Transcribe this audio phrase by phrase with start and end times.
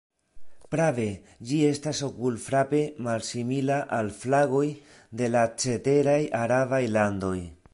[0.75, 1.03] Prave,
[1.49, 4.65] ĝi estas okulfrape malsimila al flagoj
[5.21, 7.37] de la ceteraj arabaj landoj.